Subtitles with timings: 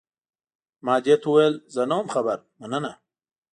[0.85, 2.91] ما دې ته وویل، زه نه وم خبر، مننه.